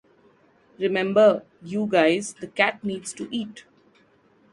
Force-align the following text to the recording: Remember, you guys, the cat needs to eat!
Remember, 0.79 1.43
you 1.61 1.85
guys, 1.85 2.33
the 2.33 2.47
cat 2.47 2.83
needs 2.83 3.13
to 3.13 3.27
eat! 3.29 3.65